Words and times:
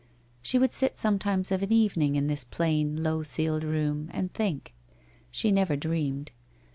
She 0.41 0.57
would 0.57 0.71
sit 0.71 0.97
sometimes 0.97 1.51
of 1.51 1.61
an 1.61 1.71
evening 1.71 2.15
in 2.15 2.25
this 2.25 2.43
plain 2.43 3.03
low 3.03 3.21
ceiled 3.21 3.63
room 3.63 4.09
and 4.11 4.33
think. 4.33 4.73
She 5.29 5.51
never 5.51 5.75
dreamed. 5.75 6.31